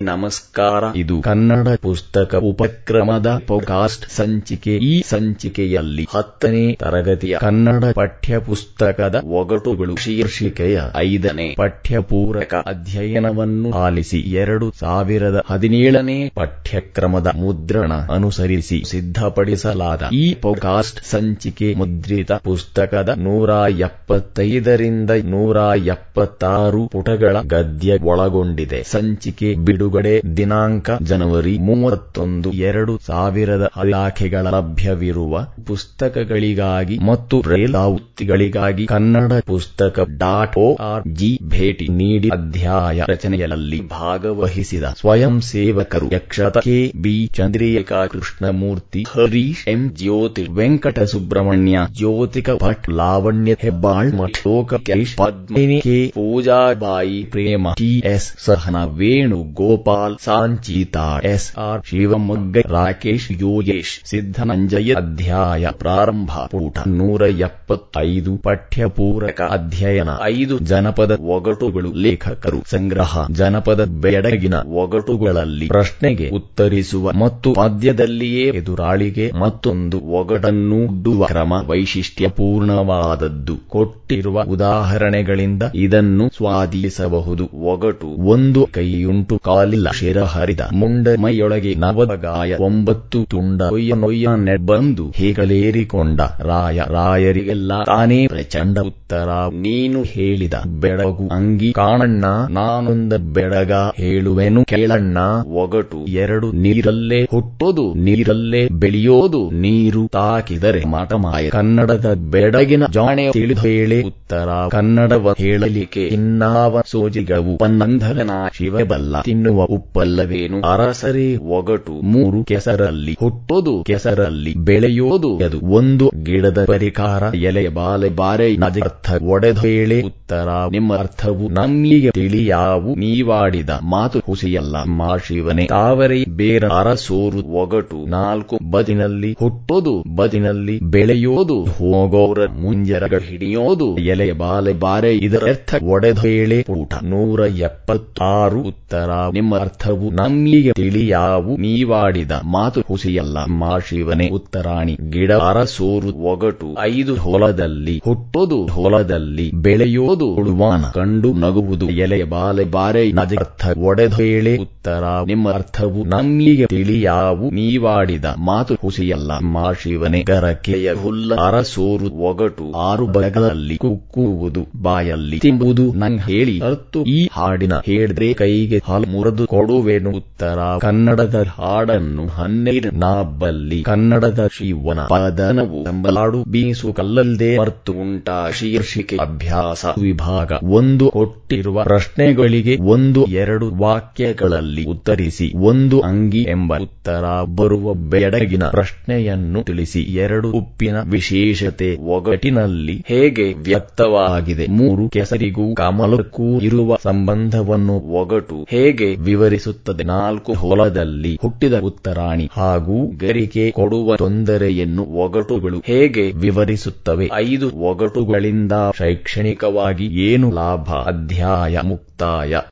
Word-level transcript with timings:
ನಮಸ್ಕಾರ. 0.00 0.84
ಇದು 0.96 1.20
ಕನ್ನಡ 1.20 1.68
ಪುಸ್ತಕ 1.82 2.34
ಉಪಕ್ರಮದ 2.34 3.40
ಪೋಕಾಸ್ಟ್ 3.46 4.10
ಸಂಚಿಕೆ. 4.10 4.76
ಈ 4.76 5.02
ಸಂಚಿಕೆಯಲ್ಲಿ 5.02 6.06
ಹತ್ತನೇ 6.14 6.72
ತರಗತಿಯ 6.74 7.36
ಕನ್ನಡ 7.40 7.84
ಪಠ್ಯಪುಸ್ತಕದ 7.94 9.14
ಒಗಟುಗಳು 9.24 9.96
ಶೀರ್ಷಿಕೆಯ 9.96 10.80
ಐದನೇ 10.96 11.54
ಪಠ್ಯಪೂರಕ 11.58 12.54
ಅಧ್ಯಯನವನ್ನು 12.66 13.70
ಆಲಿಸಿ 13.72 14.18
ಎರಡು 14.18 14.72
ಸಾವಿರದ 14.80 15.44
ಹದಿನೇಳನೇ 15.46 16.28
ಪಠ್ಯಕ್ರಮದ 16.34 17.26
ಮುದ್ರಣ 17.36 17.92
ಅನುಸರಿಸಿ 17.92 18.82
ಸಿದ್ಧಪಡಿಸಲಾದ 18.86 20.02
ಈ 20.12 20.34
ಪೋಕಾಸ್ಟ್ 20.34 21.04
ಸಂಚಿಕೆ 21.06 21.74
ಮುದ್ರಿತ 21.74 22.32
ಪುಸ್ತಕದ 22.32 23.08
ನೂರ 23.16 23.50
ಎಪ್ಪತ್ತೈದರಿಂದ 23.78 25.10
ನೂರ 25.24 25.56
ಎಪ್ಪತ್ತಾರು 25.86 26.88
ಪುಟಗಳ 26.88 27.36
ಗದ್ಯ 27.46 27.98
ಒಳಗೊಂಡಿದೆ. 28.02 28.82
ಸಂಚಿಕೆ 28.82 29.54
ಬಿಡುಗಡೆ 29.84 30.12
ದಿನಾಂಕ 30.36 30.90
ಜನವರಿ 31.02 31.52
ಮೂವತ್ತೊಂದು, 31.68 32.48
ಎರಡು 32.68 32.92
ಸಾವಿರದ 33.06 33.64
ಇಲಾಖೆಗಳ 33.82 34.44
ಲಭ್ಯವಿರುವ 34.54 35.32
ಪುಸ್ತಕಗಳಿಗಾಗಿ 35.68 36.96
ಮತ್ತು 37.08 37.36
ರೇಲಾವೃತ್ತಿಗಳಿಗಾಗಿ 37.52 38.84
ಕನ್ನಡ 38.92 39.32
ಪುಸ್ತಕ 39.50 40.06
ಡಾಟ್ 40.22 40.56
ಆರ್ 40.86 41.04
ಜಿ 41.20 41.30
ಭೇಟಿ 41.54 41.86
ನೀಡಿ 42.00 42.28
ಅಧ್ಯಾಯ 42.36 43.08
ರಚನೆಯಲ್ಲಿ 43.12 43.80
ಭಾಗವಹಿಸಿದ 43.94 44.92
ಸ್ವಯಂ 45.00 45.36
ಸೇವಕರು 45.50 46.08
Yakshata 46.14 46.62
K 46.66 46.78
B 47.04 47.14
Chandrika 47.38 48.00
Krishnamurthy, 48.06 49.02
Harish 49.14 49.64
M 49.68 49.82
Jyothi, 50.00 50.44
Venkata 50.52 50.98
Subrahmanya, 51.12 51.78
Jyothika 51.98 52.50
Bhat, 52.62 52.88
Lavanya 53.00 53.56
Hebbal 53.64 54.12
ಮಠೋಕ 54.20 54.80
Padmini 55.20 55.78
K 55.86 55.98
Poojabai, 56.16 57.20
Prema 57.32 57.74
T 57.80 57.92
S 58.14 58.30
Sahana 58.46 58.78
Venugopal 59.74 60.14
Sanchita 60.24 61.04
S 61.26 61.46
R 61.58 61.80
Shivamogga 61.86 62.58
Rakesh 62.74 63.26
Yogesh 63.40 63.92
Siddananjaya 64.10 64.90
ಅಧ್ಯಾಯ 64.94 65.70
ಪ್ರಾರಂಭ 65.78 66.32
ಪೂಟ 66.52 66.76
ನೂರ 66.98 67.22
ಎಪ್ಪತ್ತೈದು 67.40 68.32
ಪಠ್ಯಪೂರಕ 68.44 69.40
ಅಧ್ಯಯನ 69.50 70.10
ಐದು 70.30 70.56
ಜನಪದ 70.64 71.12
ಒಗಟುಗಳು 71.36 71.90
ಲೇಖಕರು 72.04 72.60
ಸಂಗ್ರಹ 72.70 73.12
ಜನಪದ 73.32 73.84
ಬೆಡಗಿನ 74.04 74.56
ಒಗಟುಗಳಲ್ಲಿ 74.82 75.68
ಪ್ರಶ್ನೆಗೆ 75.68 76.28
ಉತ್ತರಿಸುವ 76.30 77.12
ಮತ್ತು 77.22 77.52
ಪದ್ಯದಲ್ಲಿಯೇ 77.54 78.44
ಎದುರಾಳಿಗೆ 78.60 79.26
ಮತ್ತೊಂದು 79.40 80.00
ಒಗಟನ್ನು 80.20 80.80
ಡುವ 81.02 81.20
ಕ್ರಮ 81.24 81.52
ವೈಶಿಷ್ಟ್ಯಪೂರ್ಣವಾದದ್ದು. 81.66 83.56
ಕೊಟ್ಟಿರುವ 83.68 84.44
ಉದಾಹರಣೆಗಳಿಂದ 84.48 85.62
ಇದನ್ನು 85.84 86.26
ಸ್ವಾಧೀನಿಸಬಹುದು. 86.36 87.44
ಒಗಟು 87.72 88.08
ಒಂದು 88.28 88.60
ಕೈಯುಂಟು 88.72 89.34
ಕಾಲಿಲ್ಲ 89.64 89.90
ಶಿರ 89.90 90.22
ಹರಿದ 90.22 90.60
ಮುಂಡ 90.72 91.08
ಮೈಯೊಳಗೆ 91.20 91.74
ನವಗಾಯ 91.74 92.56
ಒಂಬತ್ತು 92.60 93.24
ತುಂಡ 93.24 93.62
ಒಯ್ಯ 93.62 93.94
ನೊಯ್ಯ 93.94 94.28
ನೆಡ್ಬಂದು 94.36 95.12
ಹೇಗಲೇರಿಕೊಂಡ. 95.14 96.20
ರಾಯ, 96.20 96.82
ರಾಯರಿಗೆಲ್ಲ 96.90 97.82
ತಾನೇ 97.84 98.26
ಪ್ರಚಂಡ 98.26 98.78
ಉತ್ತರ. 98.78 99.28
ನೀನು 99.52 100.02
ಹೇಳಿದ 100.02 100.54
ಬೆಡಗು 100.80 101.28
ಅಂಗಿ 101.28 101.72
ಕಾಣಣ್ಣ, 101.72 102.24
ನಾನೊಂದ 102.50 103.12
ಬೆಡಗ 103.12 103.72
ಹೇಳುವೆನು 103.72 104.64
ಕೇಳಣ್ಣ. 104.64 105.18
ಒಗಟು 105.54 106.04
ಎರಡು 106.06 106.52
ನೀರಲ್ಲೇ 106.52 107.22
ಹುಟ್ಟೋದು, 107.24 107.94
ನೀರಲ್ಲೇ 107.94 108.68
ಬೆಳೆಯೋದು. 108.68 109.50
ನೀರು 109.50 110.08
ತಾಕಿದರೆ 110.12 110.84
ಮಾಟಮಾಯ 110.84 111.48
ಕನ್ನಡದ 111.48 112.14
ಬೆಡಗಿನ 112.30 112.82
ಜಾಣೆ 112.92 113.32
ತಿಳಿದು 113.32 113.60
ಹೇಳಿ 113.60 114.02
ಉತ್ತರ. 114.02 114.48
ಕನ್ನಡವ 114.70 115.34
ಹೇಳಲಿಕ್ಕೆ 115.38 116.06
ಇನ್ನಾವ 116.06 116.82
ಸೋಜಿಗವು. 116.86 117.58
ಪನ್ನಂಧರನ 117.58 118.30
ಶಿವಬಲ್ಲ. 118.52 119.22
ತಿನ್ನುವ 119.54 119.66
ಉಪ್ಪಲ್ಲವೇನು? 119.70 120.58
ಅರಸರೇ, 120.60 121.36
ಒಗಟು, 121.36 121.92
ಮೂರು 121.92 122.44
ಕೆಸರಲ್ಲಿ 122.44 123.16
ಹುಟ್ಟೋದು, 123.20 123.84
ಕೆಸರಲ್ಲಿ 123.86 124.54
ಬೆಳೆಯೋದು, 124.54 125.30
ಅದು 125.36 125.58
ಒಂದು 125.62 126.10
ಗಿಡದ 126.22 126.64
ಪರಿಕಾರ, 126.64 127.22
ಎಲೆ, 127.34 127.68
ಬಾಲೆ, 127.68 128.08
ಬಾರೆ 128.08 128.56
ನಜರ್ಥ 128.56 129.10
ಅರ್ಥ 129.10 129.64
ಹೇಳೆ 129.64 130.02
ಉತ್ತರ, 130.02 130.48
ನಿಮ್ಮ 130.70 130.96
ಅರ್ಥವು 130.96 131.48
ನಮ್ಮಿಗೆ 131.48 132.10
ತಿಳಿಯಾವು. 132.10 132.94
ನೀವಾಡಿದ 132.94 133.70
ಮಾತು 133.82 134.18
ಹುಸಿಯಲ್ಲ 134.26 134.76
ಮಾ 134.82 135.16
ಶಿವನೇ 135.16 135.66
ತಾವರೆ, 135.66 136.24
ಬೇರ 136.24 136.64
ಅರಸೋರು, 136.68 137.42
ಒಗಟು, 137.52 138.00
ನಾಲ್ಕು 138.08 138.58
ಬದಿನಲ್ಲಿ 138.70 139.32
ಹುಟ್ಟೋದು, 139.38 139.94
ಬದಿನಲ್ಲಿ 140.16 140.78
ಬೆಳೆಯೋದು. 140.80 141.58
ಹೋಗೋರ 141.78 142.46
ಮುಂಜರಗ 142.46 143.14
ಹಿಡಿಯೋದು, 143.28 143.88
ಎಲೆ, 143.96 144.32
ಬಾಲೆ, 144.32 144.72
ಬಾರೆ 144.72 145.12
ಇದರರ್ಥ 145.16 145.74
ಒಡೆದೇಳೆ 145.82 146.62
ಪೂಟ 146.62 146.94
ನೂರ 147.02 147.40
ಎಪ್ಪತ್ತಾರು 147.40 148.60
ಉತ್ತರ 148.60 149.10
ನಿಮ್ಮ 149.44 149.58
ಅರ್ಥವು 149.58 150.10
ನಮ್ಮಿಗೆ 150.10 150.72
ತಿಳಿಯಾವು. 150.72 151.56
ನೀವಾಡಿದ 151.56 152.30
ಮಾತು 152.30 152.80
ಹುಸಿಯಲ್ಲ. 152.80 153.44
ಮಾ 153.44 153.78
ಶಿವನೇ, 153.78 154.28
ಉತ್ತರಾಣಿ, 154.28 154.96
ಗಿಡ 155.10 155.32
ಅರಸೋರು 155.32 156.12
ಒಗಟು, 156.14 156.76
ಐದು 156.80 157.14
ಹೊಲದಲ್ಲಿ, 157.16 158.00
ಹುಟ್ಟೋದು 158.04 158.66
ಹೊಲದಲ್ಲಿ, 158.66 159.50
ಬೆಳೆಯೋದು 159.54 160.26
ಉಳುವಾನ 160.26 160.82
ಕಂಡು 160.82 161.32
ನಗುವುದು, 161.32 161.90
ಎಲೆ, 161.90 162.24
ಬಾಲೆ, 162.24 162.64
ಬಾರೆ 162.64 163.12
ನಜರ್ಥ 163.12 163.66
ಒಡೆದು 163.78 164.16
ಹೇಳೆ, 164.16 164.56
ಉತ್ತರ, 164.56 165.02
ನಿಮ್ಮ 165.26 165.52
ಅರ್ಥವು 165.52 166.04
ನಮ್ಮಿಗೆ 166.04 166.66
ತಿಳಿಯಾವು. 166.66 167.50
ನೀವಾಡಿದ 167.50 168.24
ಮಾತು 168.24 168.74
ಹುಸಿಯಲ್ಲ. 168.74 169.38
ಮಾ 169.38 169.72
ಶಿವನೇ, 169.72 170.22
ಗರಕೆಯ 170.22 170.92
ಹುಲ್ಲ 170.92 171.34
ಅರಸೋರು 171.34 172.10
ಒಗಟು, 172.10 172.72
ಆರು 172.72 173.06
ಬಗಲಲ್ಲಿ 173.06 173.76
ಕುಕ್ಕುವುದು, 173.76 174.66
ಬಾಯಲ್ಲಿ 174.82 175.38
ತಿಂಬುದು 175.38 175.92
ನಂಗ್ 175.92 176.22
ಹೇಳಿ 176.22 176.60
ಅರ್ತು. 176.60 177.04
ಈ 177.04 177.28
ಹಾಡಿನ 177.32 177.72
ಹೇಳಿದ್ರೆ 177.86 178.32
ಕೈಗೆ 178.32 178.80
ಹಾಲು 178.84 179.24
ಕೊಡುವೆನು 179.46 180.10
ಉತ್ತರ. 180.10 180.58
ಕನ್ನಡದ 180.80 181.44
ಹಾಡನ್ನು 181.58 182.26
ಹನ್ನೆರಡು 182.28 182.98
ನಾಬ್ಬಲ್ಲಿ 182.98 183.82
ಕನ್ನಡದ 183.82 184.48
ಶಿವನ 184.52 185.00
ಪದನವು 185.00 185.82
ಎಂಬಲಾಡು 185.82 186.44
ಬೀಸು 186.48 186.92
ಕಲ್ಲಲ್ದೆ 186.92 187.58
ಮರ್ತು 187.58 187.92
ಉಂಟ. 187.92 188.28
ಶೀರ್ಷಿಕೆ 188.52 189.16
ಅಭ್ಯಾಸ 189.16 189.84
ವಿಭಾಗ 190.02 190.52
ಒಂದು 190.62 191.10
ಕೊಟ್ಟಿರುವ 191.10 191.84
ಪ್ರಶ್ನೆಗಳಿಗೆ 191.84 192.76
ಒಂದು 192.76 193.24
ಎರಡು 193.24 193.74
ವಾಕ್ಯಗಳಲ್ಲಿ 193.74 194.84
ಉತ್ತರಿಸಿ 194.84 195.52
ಒಂದು 195.56 196.00
ಅಂಗಿ 196.00 196.42
ಎಂಬ 196.48 196.78
ಉತ್ತರ 196.78 197.24
ಬರುವ 197.56 197.94
ಬೆಡಗಿನ 197.94 198.64
ಪ್ರಶ್ನೆಯನ್ನು 198.70 199.62
ತಿಳಿಸಿ 199.62 200.00
ಎರಡು 200.00 200.50
ಉಪ್ಪಿನ 200.50 200.96
ವಿಶೇಷತೆ 201.10 201.96
ಒಗಟಿನಲ್ಲಿ 201.96 203.04
ಹೇಗೆ 203.06 203.52
ವ್ಯಕ್ತವಾಗಿದೆ. 203.62 204.66
ಮೂರು 204.70 205.08
ಕೆಸರಿಗೂ 205.08 205.74
ಕಮಲಕ್ಕೂ 205.74 206.60
ಇರುವ 206.60 206.96
ಸಂಬಂಧವನ್ನು 207.02 207.94
ಒಗಟು 207.94 208.66
ಹೇಗೆ 208.70 209.08
ವಿವರಿಸುತ್ತದೆ. 209.24 210.04
ನಾಲ್ಕು 210.04 210.52
ಹೊಲದಲ್ಲಿ 210.52 211.38
ಹುಟ್ಟಿದ 211.42 211.80
ಉತ್ತರಾಣಿ 211.80 212.48
ಹಾಗೂ 212.52 212.96
ಗರಿಕೆ 213.16 213.70
ಕೊಡುವ 213.70 214.16
ತೊಂದರೆಯನ್ನು 214.16 215.02
ಒಗಟುಗಳು 215.02 215.78
ಹೇಗೆ 215.84 216.32
ವಿವರಿಸುತ್ತವೆ? 216.32 217.30
ಐದು 217.34 217.70
ಒಗಟುಗಳಿಂದ 217.70 218.72
ಶೈಕ್ಷಣಿಕವಾಗಿ 218.98 220.06
ಏನು 220.06 220.50
ಲಾಭ? 220.50 220.90
ಅಧ್ಯಾಯ 221.04 221.80
ಮುಕ್ತಾಯ. 221.84 222.54